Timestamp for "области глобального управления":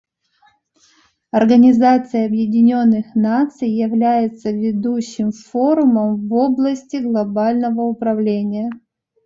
6.33-8.71